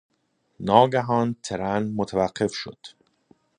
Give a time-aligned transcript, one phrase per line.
[0.59, 2.77] ناگهان ترن متوقف شد.